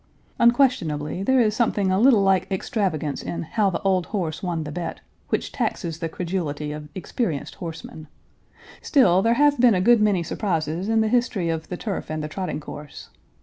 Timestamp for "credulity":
6.09-6.71